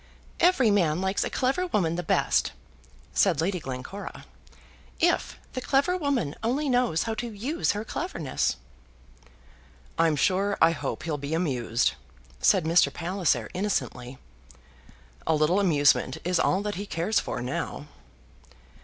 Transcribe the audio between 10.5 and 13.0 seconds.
I hope he'll be amused," said Mr.